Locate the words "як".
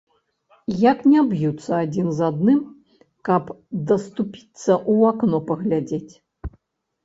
0.91-1.03